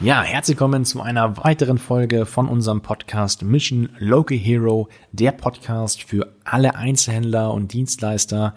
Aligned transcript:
Ja, 0.00 0.22
herzlich 0.22 0.56
willkommen 0.56 0.84
zu 0.84 1.02
einer 1.02 1.38
weiteren 1.38 1.76
Folge 1.76 2.24
von 2.24 2.46
unserem 2.46 2.82
Podcast 2.82 3.42
Mission 3.42 3.88
Local 3.98 4.38
Hero, 4.38 4.88
der 5.10 5.32
Podcast 5.32 6.04
für 6.04 6.32
alle 6.44 6.76
Einzelhändler 6.76 7.52
und 7.52 7.72
Dienstleister, 7.72 8.54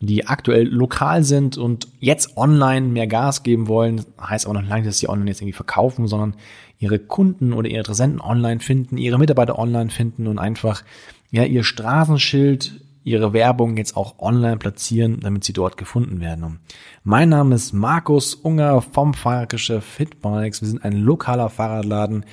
die 0.00 0.26
aktuell 0.26 0.66
lokal 0.66 1.24
sind 1.24 1.58
und 1.58 1.88
jetzt 2.00 2.38
online 2.38 2.86
mehr 2.86 3.06
Gas 3.06 3.42
geben 3.42 3.68
wollen. 3.68 4.02
Heißt 4.18 4.46
aber 4.46 4.58
noch 4.58 4.66
lange, 4.66 4.86
dass 4.86 4.98
sie 4.98 5.10
online 5.10 5.28
jetzt 5.28 5.42
irgendwie 5.42 5.52
verkaufen, 5.52 6.08
sondern 6.08 6.36
ihre 6.78 6.98
Kunden 6.98 7.52
oder 7.52 7.68
ihre 7.68 7.80
Interessenten 7.80 8.22
online 8.22 8.60
finden, 8.60 8.96
ihre 8.96 9.18
Mitarbeiter 9.18 9.58
online 9.58 9.90
finden 9.90 10.26
und 10.26 10.38
einfach 10.38 10.84
ja 11.30 11.44
ihr 11.44 11.64
Straßenschild 11.64 12.80
ihre 13.08 13.32
Werbung 13.32 13.76
jetzt 13.76 13.96
auch 13.96 14.18
online 14.18 14.56
platzieren, 14.56 15.20
damit 15.20 15.44
sie 15.44 15.52
dort 15.52 15.76
gefunden 15.76 16.20
werden. 16.20 16.60
Mein 17.04 17.30
Name 17.30 17.54
ist 17.54 17.72
Markus 17.72 18.34
Unger 18.34 18.82
vom 18.82 19.14
Fahrradgeschäft 19.14 19.86
Fitbikes. 19.86 20.60
Wir 20.62 20.68
sind 20.68 20.84
ein 20.84 20.92
lokaler 20.92 21.48
Fahrradladen 21.48 22.24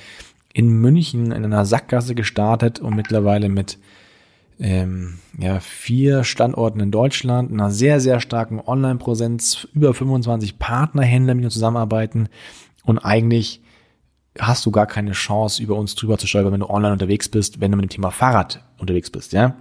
in 0.52 0.68
München 0.68 1.32
in 1.32 1.44
einer 1.44 1.66
Sackgasse 1.66 2.14
gestartet 2.14 2.80
und 2.80 2.96
mittlerweile 2.96 3.48
mit 3.48 3.78
ähm, 4.58 5.18
ja, 5.38 5.60
vier 5.60 6.24
Standorten 6.24 6.80
in 6.80 6.90
Deutschland, 6.90 7.52
einer 7.52 7.70
sehr, 7.70 8.00
sehr 8.00 8.20
starken 8.20 8.60
Online-Präsenz, 8.60 9.68
über 9.74 9.92
25 9.92 10.58
Partnerhändler, 10.58 11.34
mit 11.34 11.44
uns 11.44 11.54
zusammenarbeiten 11.54 12.28
und 12.84 12.98
eigentlich 12.98 13.60
hast 14.38 14.64
du 14.66 14.70
gar 14.70 14.86
keine 14.86 15.12
Chance, 15.12 15.62
über 15.62 15.76
uns 15.76 15.94
drüber 15.94 16.18
zu 16.18 16.26
stolpern, 16.26 16.52
wenn 16.52 16.60
du 16.60 16.70
online 16.70 16.92
unterwegs 16.92 17.28
bist, 17.28 17.60
wenn 17.60 17.70
du 17.70 17.76
mit 17.76 17.84
dem 17.84 17.90
Thema 17.90 18.10
Fahrrad 18.10 18.62
unterwegs 18.78 19.10
bist, 19.10 19.32
ja. 19.32 19.56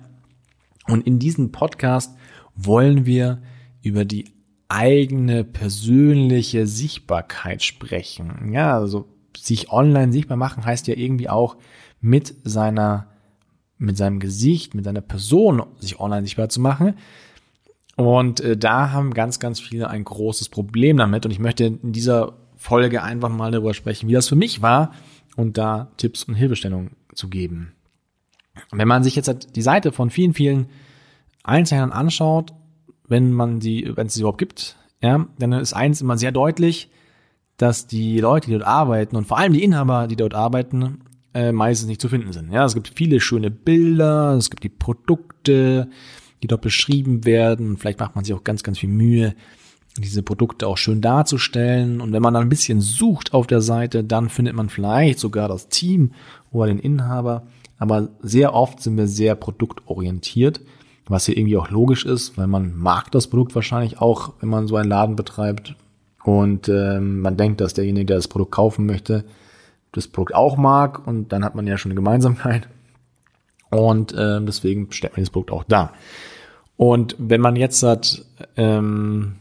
Und 0.87 1.05
in 1.05 1.19
diesem 1.19 1.51
Podcast 1.51 2.15
wollen 2.55 3.05
wir 3.05 3.41
über 3.81 4.05
die 4.05 4.25
eigene 4.67 5.43
persönliche 5.43 6.67
Sichtbarkeit 6.67 7.63
sprechen. 7.63 8.51
Ja, 8.51 8.75
also 8.77 9.07
sich 9.37 9.71
online 9.71 10.11
sichtbar 10.11 10.37
machen 10.37 10.65
heißt 10.65 10.87
ja 10.87 10.95
irgendwie 10.95 11.29
auch 11.29 11.57
mit 12.01 12.33
seiner, 12.43 13.07
mit 13.77 13.97
seinem 13.97 14.19
Gesicht, 14.19 14.73
mit 14.73 14.85
seiner 14.85 15.01
Person 15.01 15.63
sich 15.79 15.99
online 15.99 16.23
sichtbar 16.23 16.49
zu 16.49 16.61
machen. 16.61 16.95
Und 17.95 18.41
äh, 18.41 18.57
da 18.57 18.91
haben 18.91 19.13
ganz, 19.13 19.39
ganz 19.39 19.59
viele 19.59 19.89
ein 19.89 20.03
großes 20.03 20.49
Problem 20.49 20.97
damit. 20.97 21.25
Und 21.25 21.31
ich 21.31 21.39
möchte 21.39 21.65
in 21.65 21.91
dieser 21.91 22.33
Folge 22.57 23.03
einfach 23.03 23.29
mal 23.29 23.51
darüber 23.51 23.73
sprechen, 23.73 24.09
wie 24.09 24.13
das 24.13 24.27
für 24.27 24.35
mich 24.35 24.61
war 24.61 24.91
und 25.35 25.57
da 25.57 25.91
Tipps 25.97 26.23
und 26.23 26.35
Hilfestellungen 26.35 26.91
zu 27.13 27.29
geben. 27.29 27.73
Wenn 28.71 28.87
man 28.87 29.03
sich 29.03 29.15
jetzt 29.15 29.55
die 29.55 29.61
Seite 29.61 29.91
von 29.91 30.09
vielen, 30.09 30.33
vielen 30.33 30.67
Einzelhändlern 31.43 31.97
anschaut, 31.97 32.53
wenn 33.07 33.31
man 33.31 33.59
die, 33.59 33.91
wenn 33.95 34.07
es 34.07 34.15
sie 34.15 34.21
überhaupt 34.21 34.39
gibt, 34.39 34.77
ja, 35.01 35.27
dann 35.37 35.53
ist 35.53 35.73
eins 35.73 36.01
immer 36.01 36.17
sehr 36.17 36.31
deutlich, 36.31 36.89
dass 37.57 37.87
die 37.87 38.19
Leute, 38.19 38.47
die 38.47 38.53
dort 38.53 38.67
arbeiten 38.67 39.15
und 39.15 39.27
vor 39.27 39.37
allem 39.37 39.53
die 39.53 39.63
Inhaber, 39.63 40.07
die 40.07 40.15
dort 40.15 40.33
arbeiten, 40.33 41.01
äh, 41.33 41.51
meistens 41.51 41.87
nicht 41.87 42.01
zu 42.01 42.09
finden 42.09 42.33
sind. 42.33 42.51
Ja, 42.51 42.65
es 42.65 42.73
gibt 42.73 42.91
viele 42.95 43.19
schöne 43.19 43.51
Bilder, 43.51 44.33
es 44.33 44.49
gibt 44.49 44.63
die 44.63 44.69
Produkte, 44.69 45.89
die 46.41 46.47
dort 46.47 46.61
beschrieben 46.61 47.25
werden. 47.25 47.77
Vielleicht 47.77 47.99
macht 47.99 48.15
man 48.15 48.25
sich 48.25 48.33
auch 48.33 48.43
ganz, 48.43 48.63
ganz 48.63 48.79
viel 48.79 48.89
Mühe, 48.89 49.35
diese 49.97 50.23
Produkte 50.23 50.67
auch 50.67 50.77
schön 50.77 51.01
darzustellen. 51.01 52.01
Und 52.01 52.11
wenn 52.11 52.21
man 52.21 52.33
dann 52.33 52.43
ein 52.43 52.49
bisschen 52.49 52.81
sucht 52.81 53.33
auf 53.33 53.47
der 53.47 53.61
Seite, 53.61 54.03
dann 54.03 54.29
findet 54.29 54.55
man 54.55 54.69
vielleicht 54.69 55.19
sogar 55.19 55.47
das 55.47 55.69
Team 55.69 56.11
oder 56.51 56.67
den 56.67 56.79
Inhaber. 56.79 57.47
Aber 57.77 58.09
sehr 58.21 58.53
oft 58.53 58.81
sind 58.81 58.97
wir 58.97 59.07
sehr 59.07 59.35
produktorientiert 59.35 60.61
was 61.07 61.25
hier 61.25 61.37
irgendwie 61.37 61.57
auch 61.57 61.69
logisch 61.69 62.05
ist, 62.05 62.37
weil 62.37 62.47
man 62.47 62.75
mag 62.75 63.11
das 63.11 63.27
Produkt 63.27 63.53
wahrscheinlich 63.55 64.01
auch, 64.01 64.33
wenn 64.39 64.49
man 64.49 64.67
so 64.67 64.75
einen 64.75 64.89
Laden 64.89 65.15
betreibt. 65.15 65.75
Und 66.23 66.67
ähm, 66.69 67.21
man 67.21 67.37
denkt, 67.37 67.61
dass 67.61 67.75
derjenige, 67.75 68.07
der 68.07 68.15
das 68.17 68.27
Produkt 68.27 68.51
kaufen 68.51 68.85
möchte, 68.85 69.23
das 69.91 70.07
Produkt 70.07 70.33
auch 70.33 70.57
mag. 70.57 71.05
Und 71.05 71.31
dann 71.31 71.45
hat 71.45 71.55
man 71.55 71.67
ja 71.67 71.77
schon 71.77 71.91
eine 71.91 71.99
Gemeinsamkeit. 71.99 72.67
Und 73.69 74.13
äh, 74.13 74.41
deswegen 74.41 74.91
stellt 74.91 75.13
man 75.13 75.21
das 75.21 75.29
Produkt 75.29 75.51
auch 75.51 75.63
da. 75.63 75.93
Und 76.77 77.15
wenn 77.19 77.41
man 77.41 77.55
jetzt 77.55 77.83
hat, 77.83 78.25
ähm, 78.57 79.35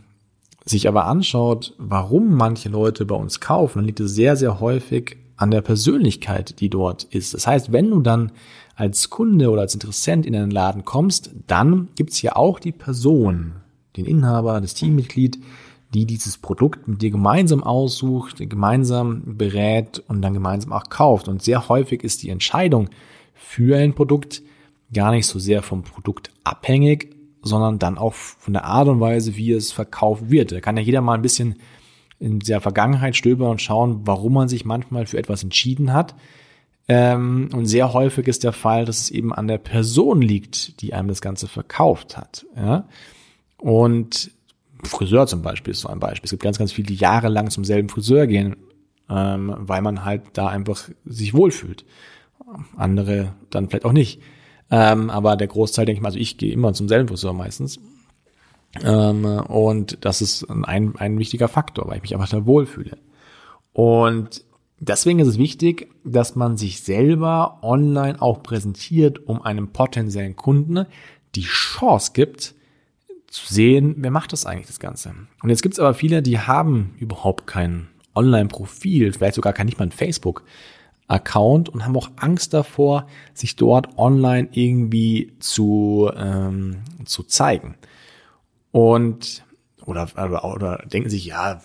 sich 0.67 0.89
aber 0.89 1.07
anschaut, 1.07 1.75
warum 1.79 2.35
manche 2.35 2.69
Leute 2.69 3.05
bei 3.07 3.15
uns 3.15 3.41
kaufen, 3.41 3.79
dann 3.79 3.87
liegt 3.87 4.01
es 4.01 4.15
sehr, 4.15 4.37
sehr 4.37 4.61
häufig 4.61 5.17
an 5.37 5.51
der 5.51 5.63
Persönlichkeit, 5.63 6.61
die 6.61 6.69
dort 6.69 7.05
ist. 7.05 7.35
Das 7.35 7.47
heißt, 7.47 7.73
wenn 7.73 7.91
du 7.91 8.01
dann 8.01 8.33
als 8.77 9.11
Kunde 9.11 9.51
oder 9.51 9.63
als 9.63 9.75
Interessent 9.75 10.27
in 10.27 10.35
einen 10.35 10.51
Laden 10.51 10.85
kommst, 10.85 11.31
dann 11.47 11.89
gibt's 11.97 12.23
ja 12.23 12.37
auch 12.37 12.59
die 12.59 12.73
Person, 12.73 13.53
den 13.97 14.05
Inhaber, 14.05 14.61
das 14.61 14.75
Teammitglied, 14.75 15.39
die 15.93 16.07
dieses 16.07 16.39
Produkt 16.39 16.89
mit 16.89 17.03
dir 17.03 17.11
gemeinsam 17.11 17.63
aussucht, 17.63 18.39
gemeinsam 18.39 19.37
berät 19.39 20.03
und 20.09 20.23
dann 20.23 20.35
gemeinsam 20.35 20.73
auch 20.73 20.89
kauft. 20.89 21.29
Und 21.29 21.43
sehr 21.43 21.69
häufig 21.69 22.03
ist 22.03 22.23
die 22.25 22.31
Entscheidung 22.31 22.91
für 23.33 23.79
ein 23.79 23.95
Produkt 23.95 24.43
gar 24.93 25.13
nicht 25.13 25.27
so 25.27 25.39
sehr 25.39 25.63
vom 25.63 25.83
Produkt 25.83 26.31
abhängig, 26.43 27.15
sondern 27.43 27.79
dann 27.79 27.99
auch 27.99 28.15
von 28.15 28.55
der 28.55 28.65
Art 28.65 28.89
und 28.89 29.01
Weise, 29.01 29.37
wie 29.37 29.53
es 29.53 29.71
verkauft 29.71 30.31
wird. 30.31 30.51
Da 30.51 30.61
kann 30.61 30.77
ja 30.77 30.83
jeder 30.83 31.01
mal 31.01 31.15
ein 31.15 31.23
bisschen 31.23 31.57
in 32.19 32.39
der 32.39 32.61
Vergangenheit 32.61 33.17
stöbern 33.17 33.51
und 33.51 33.63
schauen, 33.63 34.03
warum 34.05 34.35
man 34.35 34.49
sich 34.49 34.65
manchmal 34.65 35.07
für 35.07 35.19
etwas 35.19 35.43
entschieden 35.43 35.93
hat. 35.93 36.15
Ähm, 36.87 37.49
und 37.53 37.67
sehr 37.67 37.93
häufig 37.93 38.29
ist 38.29 38.45
der 38.45 38.53
Fall, 38.53 38.85
dass 38.85 39.01
es 39.01 39.11
eben 39.11 39.33
an 39.33 39.49
der 39.49 39.59
Person 39.59 40.21
liegt, 40.21 40.81
die 40.81 40.95
einem 40.95 41.09
das 41.09 41.23
Ganze 41.23 41.49
verkauft 41.49 42.17
hat. 42.17 42.47
Und 43.59 44.31
Friseur 44.83 45.27
zum 45.27 45.43
Beispiel 45.43 45.73
ist 45.73 45.81
so 45.81 45.89
ein 45.89 46.01
Beispiel. 46.01 46.27
Es 46.27 46.31
gibt 46.31 46.43
ganz, 46.43 46.59
ganz 46.59 46.73
viele, 46.73 46.87
die 46.87 46.97
jahrelang 46.97 47.51
zum 47.51 47.65
selben 47.65 47.89
Friseur 47.89 48.27
gehen, 48.27 48.57
ähm, 49.09 49.55
weil 49.59 49.83
man 49.83 50.05
halt 50.05 50.23
da 50.35 50.49
einfach 50.49 50.89
sich 51.05 51.35
wohlfühlt. 51.35 51.85
Andere 52.77 53.33
dann 53.51 53.69
vielleicht 53.69 53.87
auch 53.87 53.93
nicht. 53.93 54.21
Ähm, 54.71 55.11
aber 55.11 55.37
der 55.37 55.47
Großteil, 55.47 55.87
denke 55.87 55.99
ich 55.99 56.03
mal, 56.03 56.09
also 56.09 56.19
ich 56.19 56.37
gehe 56.37 56.53
immer 56.53 56.73
zum 56.73 56.89
selben 56.89 57.09
Friseur 57.09 57.33
meistens. 57.33 57.81
Ähm, 58.83 59.25
und 59.25 60.05
das 60.05 60.23
ist 60.23 60.45
ein, 60.51 60.97
ein 60.97 61.19
wichtiger 61.19 61.49
Faktor, 61.49 61.87
weil 61.89 61.97
ich 61.97 62.03
mich 62.03 62.15
einfach 62.15 62.29
da 62.29 62.47
wohlfühle. 62.47 62.99
Und 63.73 64.45
Deswegen 64.87 65.21
ist 65.21 65.29
es 65.29 65.39
wichtig, 65.39 65.89
dass 66.05 66.35
man 66.37 66.59
sich 66.59 66.83
selber 66.83 67.59
online 67.63 68.21
auch 68.21 68.43
präsentiert, 68.43 69.27
um 69.27 69.41
einem 69.41 69.69
potenziellen 69.69 70.37
Kunden 70.37 70.87
die 71.35 71.45
Chance 71.45 72.11
gibt, 72.13 72.55
zu 73.29 73.53
sehen, 73.53 73.95
wer 73.99 74.11
macht 74.11 74.33
das 74.33 74.47
eigentlich 74.47 74.67
das 74.67 74.81
Ganze. 74.81 75.15
Und 75.43 75.49
jetzt 75.49 75.63
gibt 75.63 75.75
es 75.75 75.81
aber 75.81 75.95
viele, 75.95 76.23
die 76.23 76.39
haben 76.39 76.95
überhaupt 76.99 77.47
kein 77.47 77.89
Online-Profil, 78.15 79.13
vielleicht 79.13 79.37
sogar 79.37 79.53
kein 79.55 79.67
nicht 79.67 79.79
mal 79.79 79.87
ein 79.87 79.91
Facebook-Account 79.91 81.71
und 81.71 81.85
haben 81.85 81.97
auch 81.97 82.11
Angst 82.17 82.53
davor, 82.53 83.07
sich 83.33 83.57
dort 83.57 83.97
online 83.97 84.49
irgendwie 84.53 85.33
zu, 85.41 86.11
ähm, 86.15 86.83
zu 87.07 87.23
zeigen. 87.23 87.77
Und 88.75 89.45
oder, 89.87 90.09
oder, 90.17 90.45
oder 90.45 90.85
denken 90.93 91.09
sich, 91.09 91.27
ja, 91.27 91.63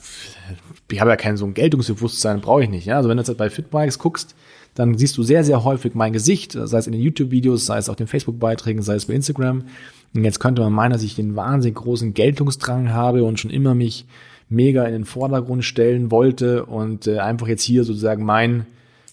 ich 0.92 1.02
habe 1.02 1.10
ja 1.10 1.16
kein 1.16 1.38
so 1.38 1.46
ein 1.46 1.56
Geltungsbewusstsein, 1.56 2.40
brauche 2.40 2.62
ich 2.62 2.70
nicht. 2.70 2.86
Ja? 2.86 2.98
Also 2.98 3.10
wenn 3.10 3.18
du 3.18 3.24
jetzt 3.24 3.36
bei 3.36 3.50
Fitbikes 3.50 3.98
guckst, 3.98 4.36
dann 4.76 4.96
siehst 4.96 5.18
du 5.18 5.24
sehr, 5.24 5.44
sehr 5.44 5.64
häufig 5.64 5.96
mein 5.96 6.14
Gesicht, 6.14 6.52
sei 6.52 6.78
es 6.78 6.86
in 6.86 6.94
den 6.94 7.02
YouTube-Videos, 7.02 7.66
sei 7.66 7.80
es 7.80 7.90
auf 7.90 7.96
den 7.96 8.06
Facebook-Beiträgen, 8.06 8.84
sei 8.84 8.94
es 8.94 9.08
bei 9.08 9.16
Instagram. 9.16 9.64
Und 10.14 10.24
jetzt 10.24 10.40
könnte 10.40 10.62
man 10.62 10.72
meinen, 10.72 10.92
dass 10.92 11.02
ich 11.02 11.16
den 11.16 11.36
wahnsinnig 11.36 11.78
großen 11.78 12.14
Geltungsdrang 12.14 12.94
habe 12.94 13.24
und 13.24 13.40
schon 13.40 13.50
immer 13.50 13.74
mich 13.74 14.06
mega 14.48 14.84
in 14.84 14.94
den 14.94 15.06
Vordergrund 15.06 15.66
stellen 15.66 16.12
wollte 16.12 16.66
und 16.68 17.08
äh, 17.08 17.18
einfach 17.18 17.48
jetzt 17.48 17.64
hier 17.64 17.86
sozusagen 17.86 18.24
mein 18.24 18.68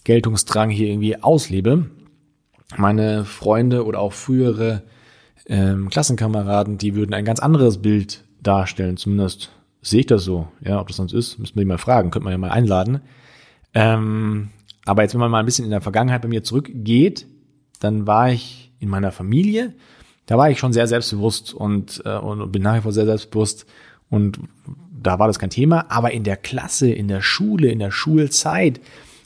Geltungsdrang 0.05 0.69
hier 0.69 0.89
irgendwie 0.89 1.17
auslebe. 1.23 1.87
Meine 2.77 3.25
Freunde 3.25 3.87
oder 3.87 4.01
auch 4.01 4.12
frühere 4.12 4.83
ähm, 5.49 5.89
Klassenkameraden, 5.91 6.79
die 6.79 6.95
würden 6.95 7.15
ein 7.15 7.25
ganz 7.25 7.41
anderes 7.41 7.79
Bild 7.79 8.25
darstellen. 8.43 8.97
Zumindest 8.97 9.50
sehe 9.82 10.00
ich 10.00 10.06
das 10.06 10.25
so. 10.25 10.49
Ja, 10.61 10.81
ob 10.81 10.88
das 10.88 10.97
sonst 10.97 11.12
ist, 11.12 11.38
müssen 11.38 11.56
wir 11.56 11.62
die 11.62 11.69
mal 11.69 11.79
fragen. 11.79 12.11
Könnte 12.11 12.25
man 12.25 12.32
ja 12.32 12.38
mal 12.38 12.50
einladen. 12.50 13.00
Ähm, 13.75 14.49
aber 14.85 15.03
jetzt, 15.03 15.15
wenn 15.15 15.20
man 15.20 15.31
mal 15.31 15.41
ein 15.41 15.47
bisschen 15.47 15.65
in 15.65 15.70
der 15.70 15.81
Vergangenheit 15.81 16.23
bei 16.23 16.29
mir 16.29 16.43
zurückgeht, 16.43 17.26
dann 17.81 18.06
war 18.06 18.31
ich 18.31 18.73
in 18.79 18.88
meiner 18.88 19.12
Familie. 19.12 19.75
Da 20.26 20.38
war 20.38 20.50
ich 20.50 20.59
schon 20.59 20.73
sehr 20.73 20.87
selbstbewusst 20.87 21.55
und, 21.55 22.03
äh, 22.05 22.17
und 22.17 22.50
bin 22.50 22.62
nach 22.62 22.76
wie 22.76 22.81
vor 22.81 22.93
sehr 22.93 23.06
selbstbewusst. 23.06 23.67
Und 24.11 24.41
da 24.91 25.19
war 25.19 25.26
das 25.29 25.38
kein 25.38 25.50
Thema. 25.50 25.87
Aber 25.88 26.12
in 26.12 26.25
der 26.25 26.37
Klasse, 26.37 26.91
in 26.91 27.09
der 27.09 27.23
Schule, 27.23 27.69
in 27.69 27.79
der 27.79 27.91
Schulzeit, 27.91 28.81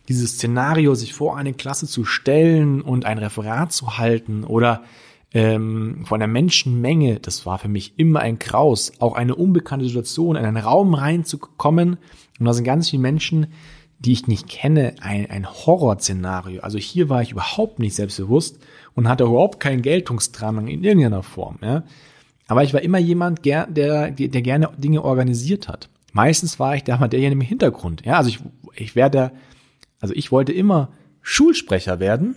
dieses 0.08 0.32
Szenario, 0.32 0.94
sich 0.94 1.14
vor 1.14 1.36
eine 1.36 1.54
Klasse 1.54 1.86
zu 1.86 2.04
stellen 2.04 2.82
und 2.82 3.04
ein 3.04 3.18
Referat 3.18 3.72
zu 3.72 3.98
halten 3.98 4.44
oder 4.44 4.82
ähm, 5.32 6.04
von 6.06 6.20
der 6.20 6.28
Menschenmenge, 6.28 7.20
das 7.20 7.46
war 7.46 7.58
für 7.58 7.68
mich 7.68 7.94
immer 7.98 8.20
ein 8.20 8.38
Kraus, 8.38 8.92
auch 8.98 9.14
eine 9.14 9.34
unbekannte 9.34 9.86
Situation, 9.86 10.36
in 10.36 10.44
einen 10.44 10.56
Raum 10.56 10.94
reinzukommen 10.94 11.98
und 12.38 12.46
da 12.46 12.52
sind 12.52 12.64
ganz 12.64 12.90
viele 12.90 13.02
Menschen, 13.02 13.48
die 14.00 14.12
ich 14.12 14.26
nicht 14.26 14.48
kenne, 14.48 14.94
ein, 15.02 15.30
ein 15.30 15.46
Horrorszenario. 15.46 16.62
Also 16.62 16.78
hier 16.78 17.10
war 17.10 17.20
ich 17.20 17.32
überhaupt 17.32 17.78
nicht 17.78 17.94
selbstbewusst 17.94 18.58
und 18.94 19.08
hatte 19.08 19.24
überhaupt 19.24 19.60
keinen 19.60 19.82
Geltungsdrang 19.82 20.66
in 20.68 20.82
irgendeiner 20.82 21.22
Form. 21.22 21.58
Ja. 21.62 21.84
Aber 22.48 22.64
ich 22.64 22.72
war 22.72 22.80
immer 22.80 22.98
jemand, 22.98 23.44
der, 23.44 23.66
der, 23.66 24.10
der 24.10 24.42
gerne 24.42 24.70
Dinge 24.78 25.04
organisiert 25.04 25.68
hat. 25.68 25.90
meistens 26.12 26.58
war 26.58 26.74
ich 26.74 26.82
da 26.82 26.96
mal 26.96 27.08
derjenige 27.08 27.42
im 27.42 27.46
Hintergrund. 27.46 28.04
Ja, 28.04 28.16
also 28.16 28.30
ich, 28.30 28.40
ich 28.74 28.96
werde, 28.96 29.32
also 30.00 30.14
ich 30.14 30.32
wollte 30.32 30.52
immer 30.52 30.88
Schulsprecher 31.20 32.00
werden 32.00 32.36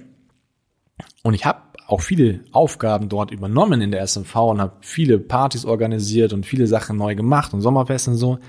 und 1.24 1.34
ich 1.34 1.46
habe 1.46 1.62
auch 1.88 2.02
viele 2.02 2.42
Aufgaben 2.52 3.10
dort 3.10 3.32
übernommen 3.32 3.82
in 3.82 3.92
der 3.92 4.06
SMV 4.06 4.36
und 4.36 4.62
habe 4.62 4.74
viele 4.82 5.20
Partys 5.20 5.66
organisiert 5.66 6.34
und 6.34 6.46
viele 6.46 6.68
Sachen 6.68 6.98
neu 6.98 7.16
gemacht 7.16 7.54
und 7.54 7.62
Sommerfest 7.62 8.08
und 8.08 8.16
so. 8.16 8.40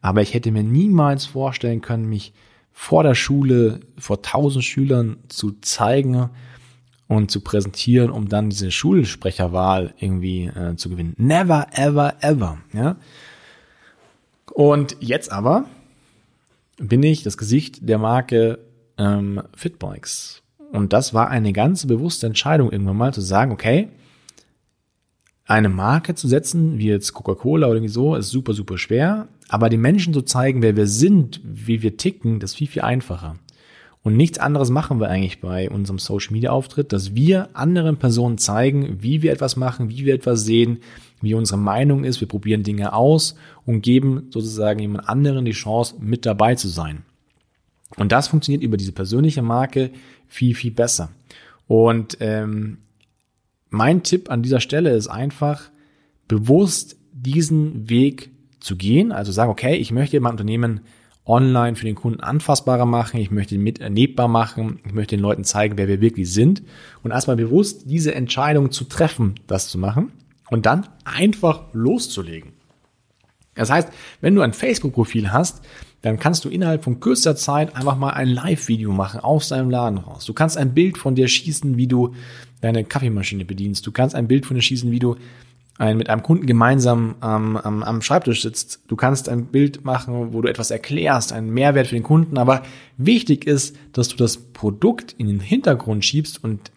Aber 0.00 0.22
ich 0.22 0.34
hätte 0.34 0.50
mir 0.50 0.64
niemals 0.64 1.26
vorstellen 1.26 1.80
können, 1.80 2.08
mich 2.08 2.32
vor 2.72 3.02
der 3.02 3.14
Schule 3.14 3.80
vor 3.98 4.22
tausend 4.22 4.64
Schülern 4.64 5.18
zu 5.28 5.52
zeigen 5.60 6.30
und 7.06 7.30
zu 7.30 7.40
präsentieren, 7.40 8.10
um 8.10 8.28
dann 8.28 8.50
diese 8.50 8.70
Schulsprecherwahl 8.70 9.94
irgendwie 9.98 10.46
äh, 10.46 10.76
zu 10.76 10.88
gewinnen. 10.88 11.14
Never, 11.18 11.66
ever, 11.72 12.14
ever. 12.20 12.58
Ja. 12.72 12.96
Und 14.52 14.96
jetzt 15.00 15.30
aber 15.30 15.66
bin 16.78 17.02
ich 17.02 17.22
das 17.22 17.36
Gesicht 17.36 17.88
der 17.88 17.98
Marke 17.98 18.58
ähm, 18.98 19.42
Fitbikes. 19.54 20.41
Und 20.72 20.92
das 20.92 21.12
war 21.12 21.28
eine 21.28 21.52
ganz 21.52 21.86
bewusste 21.86 22.26
Entscheidung 22.26 22.72
irgendwann 22.72 22.96
mal 22.96 23.14
zu 23.14 23.20
sagen, 23.20 23.52
okay, 23.52 23.88
eine 25.44 25.68
Marke 25.68 26.14
zu 26.14 26.28
setzen, 26.28 26.78
wie 26.78 26.86
jetzt 26.86 27.12
Coca-Cola 27.12 27.66
oder 27.66 27.76
irgendwie 27.76 27.92
so, 27.92 28.14
ist 28.14 28.30
super, 28.30 28.54
super 28.54 28.78
schwer. 28.78 29.28
Aber 29.48 29.68
den 29.68 29.82
Menschen 29.82 30.14
zu 30.14 30.22
zeigen, 30.22 30.62
wer 30.62 30.74
wir 30.74 30.86
sind, 30.86 31.40
wie 31.44 31.82
wir 31.82 31.98
ticken, 31.98 32.40
das 32.40 32.52
ist 32.52 32.56
viel, 32.56 32.68
viel 32.68 32.82
einfacher. 32.82 33.36
Und 34.02 34.16
nichts 34.16 34.38
anderes 34.38 34.70
machen 34.70 34.98
wir 34.98 35.08
eigentlich 35.08 35.40
bei 35.40 35.70
unserem 35.70 35.98
Social 35.98 36.32
Media 36.32 36.50
Auftritt, 36.50 36.92
dass 36.92 37.14
wir 37.14 37.50
anderen 37.52 37.98
Personen 37.98 38.38
zeigen, 38.38 39.02
wie 39.02 39.20
wir 39.22 39.30
etwas 39.30 39.56
machen, 39.56 39.90
wie 39.90 40.06
wir 40.06 40.14
etwas 40.14 40.44
sehen, 40.44 40.78
wie 41.20 41.34
unsere 41.34 41.58
Meinung 41.58 42.02
ist. 42.02 42.20
Wir 42.20 42.28
probieren 42.28 42.62
Dinge 42.62 42.94
aus 42.94 43.36
und 43.66 43.82
geben 43.82 44.28
sozusagen 44.30 44.80
jemand 44.80 45.08
anderen 45.08 45.44
die 45.44 45.52
Chance, 45.52 45.96
mit 46.00 46.24
dabei 46.24 46.54
zu 46.54 46.68
sein. 46.68 47.04
Und 47.96 48.10
das 48.10 48.28
funktioniert 48.28 48.62
über 48.62 48.76
diese 48.76 48.92
persönliche 48.92 49.42
Marke 49.42 49.90
viel, 50.32 50.54
viel 50.54 50.70
besser. 50.70 51.10
Und 51.66 52.16
ähm, 52.20 52.78
mein 53.68 54.02
Tipp 54.02 54.30
an 54.30 54.42
dieser 54.42 54.60
Stelle 54.60 54.90
ist 54.90 55.08
einfach, 55.08 55.70
bewusst 56.26 56.96
diesen 57.12 57.90
Weg 57.90 58.30
zu 58.58 58.76
gehen. 58.76 59.12
Also 59.12 59.32
sagen, 59.32 59.50
okay, 59.50 59.76
ich 59.76 59.92
möchte 59.92 60.18
mein 60.20 60.32
Unternehmen 60.32 60.80
online 61.24 61.76
für 61.76 61.84
den 61.84 61.94
Kunden 61.94 62.20
anfassbarer 62.20 62.86
machen, 62.86 63.20
ich 63.20 63.30
möchte 63.30 63.54
ihn 63.54 63.62
mit 63.62 63.80
erlebbar 63.80 64.26
machen, 64.26 64.80
ich 64.84 64.92
möchte 64.92 65.16
den 65.16 65.22
Leuten 65.22 65.44
zeigen, 65.44 65.78
wer 65.78 65.86
wir 65.86 66.00
wirklich 66.00 66.32
sind 66.32 66.62
und 67.04 67.12
erstmal 67.12 67.36
bewusst 67.36 67.84
diese 67.88 68.14
Entscheidung 68.14 68.72
zu 68.72 68.84
treffen, 68.84 69.36
das 69.46 69.68
zu 69.68 69.78
machen 69.78 70.10
und 70.50 70.66
dann 70.66 70.88
einfach 71.04 71.72
loszulegen. 71.72 72.52
Das 73.54 73.70
heißt, 73.70 73.88
wenn 74.20 74.34
du 74.34 74.40
ein 74.40 74.52
Facebook-Profil 74.52 75.30
hast, 75.30 75.62
dann 76.02 76.18
kannst 76.18 76.44
du 76.44 76.48
innerhalb 76.48 76.84
von 76.84 77.00
kürzester 77.00 77.36
Zeit 77.36 77.74
einfach 77.76 77.96
mal 77.96 78.10
ein 78.10 78.28
Live-Video 78.28 78.92
machen 78.92 79.20
aus 79.20 79.48
deinem 79.48 79.70
Laden 79.70 79.98
raus. 79.98 80.24
Du 80.24 80.34
kannst 80.34 80.56
ein 80.56 80.74
Bild 80.74 80.98
von 80.98 81.14
dir 81.14 81.28
schießen, 81.28 81.76
wie 81.76 81.86
du 81.86 82.14
deine 82.60 82.84
Kaffeemaschine 82.84 83.44
bedienst. 83.44 83.86
Du 83.86 83.92
kannst 83.92 84.14
ein 84.14 84.28
Bild 84.28 84.44
von 84.44 84.56
dir 84.56 84.62
schießen, 84.62 84.90
wie 84.90 84.98
du 84.98 85.16
ein, 85.78 85.96
mit 85.96 86.10
einem 86.10 86.22
Kunden 86.22 86.46
gemeinsam 86.46 87.14
ähm, 87.22 87.56
am, 87.56 87.82
am 87.82 88.02
Schreibtisch 88.02 88.42
sitzt. 88.42 88.80
Du 88.88 88.96
kannst 88.96 89.28
ein 89.28 89.46
Bild 89.46 89.84
machen, 89.84 90.32
wo 90.32 90.42
du 90.42 90.48
etwas 90.48 90.70
erklärst, 90.70 91.32
einen 91.32 91.50
Mehrwert 91.50 91.86
für 91.86 91.94
den 91.94 92.02
Kunden. 92.02 92.36
Aber 92.36 92.62
wichtig 92.96 93.46
ist, 93.46 93.76
dass 93.92 94.08
du 94.08 94.16
das 94.16 94.36
Produkt 94.36 95.14
in 95.18 95.28
den 95.28 95.40
Hintergrund 95.40 96.04
schiebst 96.04 96.42
und 96.42 96.72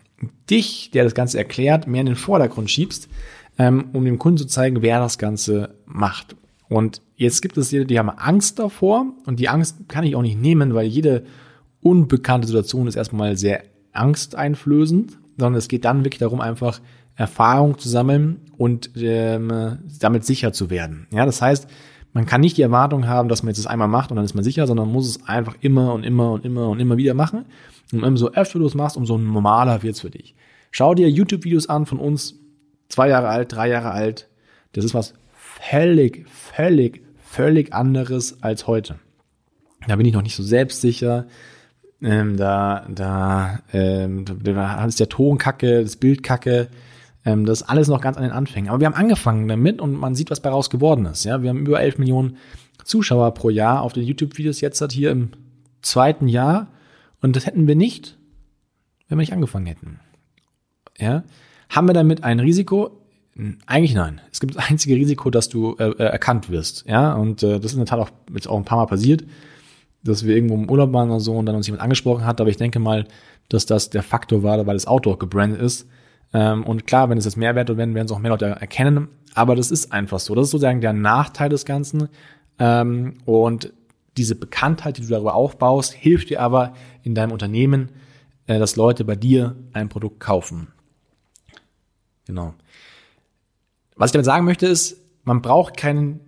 dich, 0.50 0.92
der 0.92 1.04
das 1.04 1.16
Ganze 1.16 1.38
erklärt, 1.38 1.88
mehr 1.88 2.02
in 2.02 2.08
den 2.08 2.16
Vordergrund 2.16 2.70
schiebst, 2.70 3.10
ähm, 3.58 3.90
um 3.94 4.06
dem 4.06 4.20
Kunden 4.20 4.38
zu 4.38 4.48
zeigen, 4.48 4.82
wer 4.82 5.00
das 5.00 5.18
Ganze 5.18 5.76
macht. 5.86 6.36
Und 6.70 7.02
jetzt 7.16 7.42
gibt 7.42 7.58
es 7.58 7.72
jede, 7.72 7.86
die 7.86 8.00
haben 8.00 8.10
Angst 8.10 8.60
davor 8.60 9.06
und 9.26 9.40
die 9.40 9.50
Angst 9.50 9.88
kann 9.88 10.04
ich 10.04 10.16
auch 10.16 10.22
nicht 10.22 10.40
nehmen, 10.40 10.74
weil 10.74 10.88
jede 10.88 11.24
unbekannte 11.82 12.48
Situation 12.48 12.88
ist 12.88 12.96
erstmal 12.96 13.38
sehr 13.38 13.64
angsteinflößend, 13.94 15.18
sondern 15.38 15.56
es 15.56 15.68
geht 15.68 15.86
dann 15.86 16.04
wirklich 16.04 16.20
darum, 16.20 16.42
einfach 16.42 16.82
Erfahrung 17.16 17.78
zu 17.78 17.88
sammeln 17.88 18.42
und 18.58 18.90
ähm, 18.96 19.80
damit 20.00 20.26
sicher 20.26 20.52
zu 20.54 20.70
werden. 20.70 21.08
Ja, 21.14 21.26
das 21.26 21.42
heißt, 21.42 21.68
man 22.14 22.26
kann 22.26 22.42
nicht 22.42 22.58
die 22.58 22.62
Erwartung 22.62 23.08
haben, 23.08 23.30
dass 23.30 23.44
man 23.44 23.50
jetzt 23.50 23.60
das 23.60 23.68
einmal 23.68 23.88
macht 23.88 24.10
und 24.10 24.16
dann 24.16 24.26
ist 24.26 24.36
man 24.36 24.44
sicher, 24.44 24.68
sondern 24.68 24.88
man 24.88 24.94
muss 24.94 25.10
es 25.10 25.28
einfach 25.28 25.56
immer 25.62 25.94
und 25.94 26.04
immer 26.04 26.32
und 26.32 26.46
immer 26.46 26.70
und 26.70 26.80
immer 26.80 26.98
wieder 26.98 27.14
machen. 27.14 27.46
Und 27.92 28.04
umso 28.04 28.30
öfter 28.30 28.60
du 28.60 28.66
es 28.66 28.74
machst, 28.74 28.98
umso 28.98 29.18
normaler 29.18 29.84
wird's 29.84 30.02
für 30.02 30.10
dich. 30.10 30.36
Schau 30.72 30.96
dir 30.96 31.10
YouTube-Videos 31.10 31.70
an 31.70 31.86
von 31.86 32.00
uns, 32.00 32.36
zwei 32.90 33.10
Jahre 33.10 33.28
alt, 33.28 33.52
drei 33.52 33.70
Jahre 33.70 33.92
alt. 33.92 34.30
Das 34.74 34.84
ist 34.84 34.94
was 34.94 35.14
völlig, 35.62 36.28
völlig, 36.30 37.02
völlig 37.18 37.74
anderes 37.74 38.42
als 38.44 38.68
heute. 38.68 39.00
Da 39.88 39.96
bin 39.96 40.06
ich 40.06 40.14
noch 40.14 40.22
nicht 40.22 40.36
so 40.36 40.44
selbstsicher. 40.44 41.28
Ähm, 42.02 42.38
da, 42.38 42.86
da, 42.90 43.60
ähm, 43.74 44.26
da 44.26 44.86
ist 44.86 45.00
der 45.00 45.10
Ton 45.10 45.38
kacke, 45.38 45.82
das 45.82 45.96
Bild 45.96 46.24
kacke. 46.24 46.68
Ähm, 47.24 47.46
das 47.46 47.62
ist 47.62 47.70
alles 47.70 47.88
noch 47.88 48.02
ganz 48.02 48.18
an 48.18 48.24
den 48.24 48.32
Anfängen. 48.32 48.70
Aber 48.70 48.80
wir 48.80 48.88
haben 48.88 48.96
angefangen 48.96 49.48
damit 49.48 49.82
und 49.82 49.94
man 49.94 50.16
sieht, 50.16 50.30
was 50.30 50.42
bei 50.42 50.50
raus 50.50 50.70
geworden 50.70 51.06
ist. 51.06 51.24
Ja, 51.24 51.42
wir 51.42 51.50
haben 51.50 51.66
über 51.66 51.82
11 51.82 51.98
Millionen 51.98 52.38
Zuschauer 52.84 53.34
pro 53.34 53.50
Jahr 53.50 53.82
auf 53.82 53.94
den 53.94 54.04
YouTube-Videos 54.04 54.62
jetzt 54.62 54.82
hat 54.82 54.92
hier 54.92 55.12
im 55.12 55.32
zweiten 55.82 56.28
Jahr. 56.28 56.68
Und 57.22 57.36
das 57.36 57.46
hätten 57.46 57.68
wir 57.68 57.76
nicht, 57.76 58.18
wenn 59.08 59.18
wir 59.18 59.24
nicht 59.24 59.34
angefangen 59.34 59.66
hätten. 59.66 60.00
Ja, 60.98 61.24
haben 61.70 61.88
wir 61.88 61.94
damit 61.94 62.24
ein 62.24 62.40
Risiko? 62.40 63.05
Eigentlich 63.66 63.94
nein. 63.94 64.22
Es 64.32 64.40
gibt 64.40 64.56
das 64.56 64.70
einzige 64.70 64.96
Risiko, 64.96 65.30
dass 65.30 65.50
du 65.50 65.76
äh, 65.78 65.90
äh, 65.90 66.04
erkannt 66.04 66.50
wirst. 66.50 66.86
Ja, 66.88 67.14
und 67.14 67.44
äh, 67.44 67.60
das 67.60 67.66
ist 67.66 67.74
in 67.74 67.80
der 67.80 67.86
Tat 67.86 68.00
auch 68.00 68.12
jetzt 68.34 68.48
auch 68.48 68.58
ein 68.58 68.64
paar 68.64 68.78
Mal 68.78 68.86
passiert, 68.86 69.26
dass 70.04 70.26
wir 70.26 70.36
irgendwo 70.36 70.56
im 70.56 70.70
Urlaub 70.70 70.94
waren 70.94 71.10
oder 71.10 71.20
so 71.20 71.34
und 71.34 71.46
dann 71.46 71.56
uns 71.56 71.68
jemand 71.68 71.84
angesprochen 71.84 72.26
hat. 72.26 72.40
Aber 72.40 72.50
ich 72.50 72.58
denke 72.58 72.80
mal, 72.80 73.06
dass 73.50 73.66
das 73.66 73.90
der 73.90 74.04
Faktor 74.04 74.44
war, 74.44 74.66
weil 74.66 74.78
Auto 74.86 75.12
auch 75.12 75.20
gebrandet 75.20 75.60
ist. 75.60 75.88
Ähm, 76.34 76.64
und 76.64 76.88
klar, 76.88 77.10
wenn 77.10 77.18
es 77.18 77.26
jetzt 77.26 77.36
Mehrwert 77.36 77.68
wird, 77.68 77.78
werden, 77.78 77.94
werden 77.94 78.06
es 78.06 78.12
auch 78.12 78.20
mehr 78.20 78.32
Leute 78.32 78.46
erkennen. 78.46 79.10
Aber 79.34 79.56
das 79.56 79.70
ist 79.70 79.92
einfach 79.92 80.20
so. 80.20 80.34
Das 80.34 80.46
ist 80.46 80.52
sozusagen 80.52 80.80
der 80.80 80.94
Nachteil 80.94 81.50
des 81.50 81.66
Ganzen. 81.66 82.08
Ähm, 82.58 83.16
und 83.26 83.74
diese 84.16 84.36
Bekanntheit, 84.36 84.98
die 84.98 85.02
du 85.02 85.10
darüber 85.10 85.36
aufbaust, 85.36 85.92
hilft 85.92 86.30
dir 86.30 86.42
aber 86.42 86.74
in 87.04 87.16
deinem 87.16 87.34
Unternehmen, 87.34 87.90
äh, 88.48 88.60
dass 88.60 88.78
Leute 88.78 89.04
bei 89.04 89.18
dir 89.18 89.58
ein 89.74 89.90
Produkt 89.90 90.22
kaufen. 90.22 90.70
Genau. 92.26 92.54
Was 93.96 94.10
ich 94.10 94.14
damit 94.14 94.26
sagen 94.26 94.46
möchte, 94.46 94.68
ist, 94.68 94.98
man 95.24 95.42
braucht 95.42 95.78
keinen, 95.78 96.20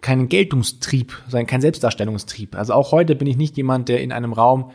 keinen 0.00 0.28
Geltungstrieb, 0.28 1.12
keinen 1.30 1.60
Selbstdarstellungstrieb. 1.60 2.56
Also 2.56 2.72
auch 2.72 2.92
heute 2.92 3.16
bin 3.16 3.26
ich 3.26 3.36
nicht 3.36 3.56
jemand, 3.56 3.88
der 3.88 4.00
in 4.00 4.12
einem 4.12 4.32
Raum 4.32 4.70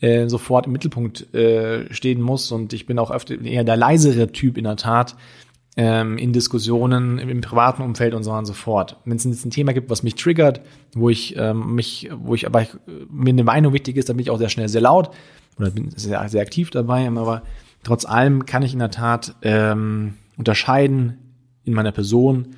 äh, 0.00 0.28
sofort 0.28 0.66
im 0.66 0.72
Mittelpunkt 0.72 1.32
äh, 1.34 1.92
stehen 1.92 2.20
muss 2.20 2.52
und 2.52 2.72
ich 2.72 2.86
bin 2.86 2.98
auch 2.98 3.10
öfter 3.10 3.40
eher 3.40 3.64
der 3.64 3.76
leisere 3.76 4.32
Typ 4.32 4.58
in 4.58 4.64
der 4.64 4.76
Tat 4.76 5.16
ähm, 5.76 6.18
in 6.18 6.32
Diskussionen 6.32 7.18
im, 7.18 7.40
privaten 7.40 7.82
Umfeld 7.82 8.14
und 8.14 8.22
so 8.22 8.30
weiter 8.30 8.40
und 8.40 8.46
so 8.46 8.52
fort. 8.52 8.96
Wenn 9.04 9.16
es 9.16 9.24
jetzt 9.24 9.44
ein 9.44 9.50
Thema 9.50 9.72
gibt, 9.72 9.90
was 9.90 10.02
mich 10.02 10.14
triggert, 10.14 10.60
wo 10.94 11.08
ich 11.08 11.36
ähm, 11.36 11.74
mich, 11.74 12.10
wo 12.16 12.34
ich 12.34 12.46
aber 12.46 12.62
ich, 12.62 12.68
mir 13.08 13.30
eine 13.30 13.44
Meinung 13.44 13.72
wichtig 13.72 13.96
ist, 13.96 14.08
dann 14.08 14.16
bin 14.16 14.24
ich 14.24 14.30
auch 14.30 14.38
sehr 14.38 14.50
schnell 14.50 14.68
sehr 14.68 14.82
laut 14.82 15.10
oder 15.58 15.70
bin 15.70 15.90
sehr, 15.96 16.28
sehr 16.28 16.42
aktiv 16.42 16.70
dabei, 16.70 17.08
aber 17.08 17.42
trotz 17.82 18.04
allem 18.04 18.46
kann 18.46 18.62
ich 18.62 18.72
in 18.72 18.78
der 18.78 18.90
Tat 18.90 19.36
ähm, 19.42 20.14
unterscheiden, 20.36 21.18
in 21.64 21.72
meiner 21.72 21.92
Person, 21.92 22.48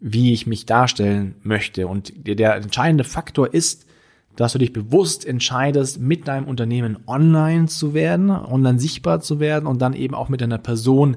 wie 0.00 0.32
ich 0.32 0.46
mich 0.46 0.66
darstellen 0.66 1.36
möchte. 1.42 1.88
Und 1.88 2.12
der, 2.26 2.56
entscheidende 2.56 3.04
Faktor 3.04 3.52
ist, 3.52 3.86
dass 4.36 4.52
du 4.52 4.58
dich 4.58 4.72
bewusst 4.72 5.26
entscheidest, 5.26 5.98
mit 5.98 6.28
deinem 6.28 6.46
Unternehmen 6.46 6.98
online 7.06 7.66
zu 7.66 7.94
werden, 7.94 8.30
online 8.30 8.78
sichtbar 8.78 9.20
zu 9.20 9.40
werden 9.40 9.66
und 9.66 9.80
dann 9.80 9.94
eben 9.94 10.14
auch 10.14 10.28
mit 10.28 10.42
deiner 10.42 10.58
Person 10.58 11.16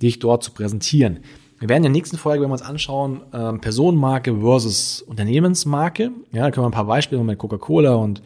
dich 0.00 0.18
dort 0.18 0.42
zu 0.42 0.52
präsentieren. 0.52 1.20
Wir 1.60 1.68
werden 1.68 1.78
in 1.84 1.92
der 1.92 1.92
nächsten 1.92 2.16
Folge, 2.16 2.42
wenn 2.42 2.48
wir 2.48 2.54
uns 2.54 2.62
anschauen, 2.62 3.20
ähm, 3.32 3.60
Personenmarke 3.60 4.40
versus 4.40 5.02
Unternehmensmarke. 5.02 6.10
Ja, 6.32 6.42
da 6.42 6.50
können 6.50 6.64
wir 6.64 6.68
ein 6.68 6.72
paar 6.72 6.86
Beispiele 6.86 7.22
mit 7.22 7.38
Coca-Cola 7.38 7.94
und, 7.94 8.22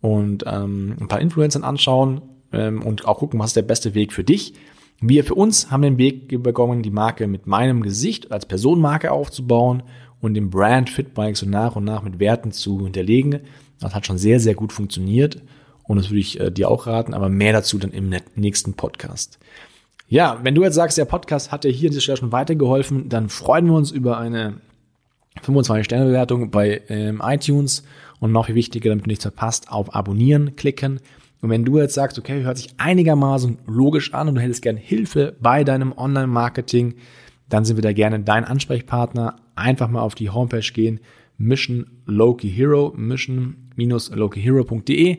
und 0.00 0.44
ähm, 0.46 0.96
ein 1.00 1.08
paar 1.08 1.20
Influencern 1.20 1.64
anschauen 1.64 2.22
ähm, 2.52 2.82
und 2.82 3.06
auch 3.06 3.18
gucken, 3.18 3.40
was 3.40 3.50
ist 3.50 3.56
der 3.56 3.62
beste 3.62 3.94
Weg 3.94 4.12
für 4.12 4.24
dich. 4.24 4.54
Wir 5.00 5.24
für 5.24 5.34
uns 5.34 5.70
haben 5.70 5.82
den 5.82 5.98
Weg 5.98 6.42
begonnen, 6.42 6.82
die 6.82 6.90
Marke 6.90 7.26
mit 7.26 7.46
meinem 7.46 7.82
Gesicht 7.82 8.32
als 8.32 8.44
Personenmarke 8.44 9.10
aufzubauen 9.10 9.82
und 10.20 10.34
den 10.34 10.50
Brand 10.50 10.90
Fitbike 10.90 11.36
so 11.36 11.46
nach 11.46 11.74
und 11.76 11.84
nach 11.84 12.02
mit 12.02 12.18
Werten 12.18 12.52
zu 12.52 12.82
hinterlegen. 12.82 13.40
Das 13.78 13.94
hat 13.94 14.06
schon 14.06 14.18
sehr, 14.18 14.40
sehr 14.40 14.54
gut 14.54 14.72
funktioniert 14.72 15.42
und 15.84 15.96
das 15.96 16.10
würde 16.10 16.20
ich 16.20 16.38
äh, 16.38 16.50
dir 16.50 16.70
auch 16.70 16.86
raten, 16.86 17.14
aber 17.14 17.30
mehr 17.30 17.54
dazu 17.54 17.78
dann 17.78 17.92
im 17.92 18.14
nächsten 18.34 18.74
Podcast. 18.74 19.38
Ja, 20.06 20.40
wenn 20.42 20.54
du 20.54 20.64
jetzt 20.64 20.74
sagst, 20.74 20.98
der 20.98 21.04
Podcast 21.04 21.50
hat 21.50 21.64
dir 21.64 21.70
hier 21.70 21.88
an 21.88 21.92
dieser 21.92 22.02
Stelle 22.02 22.18
schon 22.18 22.32
weitergeholfen, 22.32 23.08
dann 23.08 23.28
freuen 23.28 23.66
wir 23.66 23.74
uns 23.74 23.90
über 23.92 24.18
eine 24.18 24.60
25-Sterne-Bewertung 25.42 26.50
bei 26.50 26.82
ähm, 26.88 27.22
iTunes 27.24 27.84
und 28.18 28.32
noch 28.32 28.46
viel 28.46 28.54
wichtiger, 28.54 28.90
damit 28.90 29.06
du 29.06 29.08
nichts 29.08 29.24
verpasst, 29.24 29.70
auf 29.70 29.94
Abonnieren 29.94 30.56
klicken. 30.56 31.00
Und 31.40 31.50
wenn 31.50 31.64
du 31.64 31.78
jetzt 31.78 31.94
sagst, 31.94 32.18
okay, 32.18 32.42
hört 32.42 32.58
sich 32.58 32.74
einigermaßen 32.76 33.58
logisch 33.66 34.12
an 34.12 34.26
und 34.28 34.34
du 34.34 34.40
hättest 34.40 34.62
gern 34.62 34.76
Hilfe 34.76 35.36
bei 35.40 35.62
deinem 35.64 35.92
Online-Marketing, 35.96 36.94
dann 37.48 37.64
sind 37.64 37.76
wir 37.76 37.82
da 37.82 37.92
gerne 37.92 38.18
dein 38.20 38.44
Ansprechpartner. 38.44 39.36
Einfach 39.56 39.88
mal 39.88 40.02
auf 40.02 40.14
die 40.14 40.30
Homepage 40.30 40.60
gehen, 40.60 41.00
Mission 41.38 41.86
Loki 42.04 42.50
Hero, 42.50 42.92
mission-lokihero.de 42.96 45.18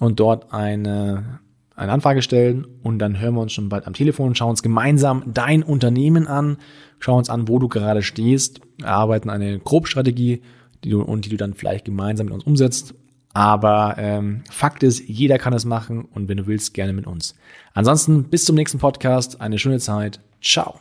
und 0.00 0.18
dort 0.18 0.52
eine, 0.52 1.38
eine 1.76 1.92
Anfrage 1.92 2.22
stellen 2.22 2.66
und 2.82 2.98
dann 2.98 3.20
hören 3.20 3.34
wir 3.34 3.42
uns 3.42 3.52
schon 3.52 3.68
bald 3.68 3.86
am 3.86 3.94
Telefon, 3.94 4.34
schauen 4.34 4.50
uns 4.50 4.62
gemeinsam 4.62 5.22
dein 5.32 5.62
Unternehmen 5.62 6.26
an, 6.26 6.56
schauen 6.98 7.18
uns 7.18 7.30
an, 7.30 7.46
wo 7.46 7.60
du 7.60 7.68
gerade 7.68 8.02
stehst, 8.02 8.60
erarbeiten 8.82 9.30
eine 9.30 9.60
Grobstrategie 9.60 10.42
die 10.84 10.90
du, 10.90 11.02
und 11.02 11.24
die 11.24 11.30
du 11.30 11.36
dann 11.36 11.54
vielleicht 11.54 11.84
gemeinsam 11.84 12.26
mit 12.26 12.34
uns 12.34 12.44
umsetzt. 12.44 12.94
Aber 13.34 13.94
ähm, 13.98 14.42
Fakt 14.50 14.82
ist, 14.82 15.08
jeder 15.08 15.38
kann 15.38 15.52
es 15.52 15.64
machen 15.64 16.06
und 16.12 16.28
wenn 16.28 16.36
du 16.36 16.46
willst, 16.46 16.74
gerne 16.74 16.92
mit 16.92 17.06
uns. 17.06 17.34
Ansonsten 17.74 18.24
bis 18.24 18.44
zum 18.44 18.56
nächsten 18.56 18.78
Podcast, 18.78 19.40
eine 19.40 19.58
schöne 19.58 19.78
Zeit. 19.78 20.20
Ciao. 20.42 20.80